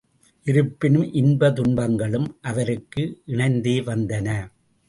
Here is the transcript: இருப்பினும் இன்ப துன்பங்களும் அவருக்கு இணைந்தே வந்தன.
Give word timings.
இருப்பினும் 0.45 1.13
இன்ப 1.13 1.51
துன்பங்களும் 1.51 2.39
அவருக்கு 2.41 3.03
இணைந்தே 3.25 3.79
வந்தன. 3.81 4.27